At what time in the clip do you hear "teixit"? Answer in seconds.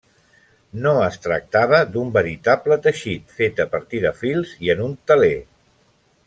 2.87-3.37